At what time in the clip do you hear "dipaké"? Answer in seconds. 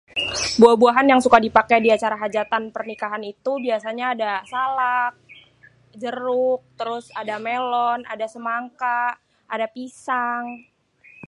1.45-1.75